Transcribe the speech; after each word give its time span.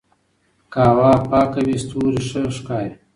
که 0.71 0.79
هوا 0.89 1.11
پاکه 1.29 1.61
وي 1.67 1.75
ستوري 1.83 2.21
ښه 2.27 2.41
ښکاري. 2.57 2.91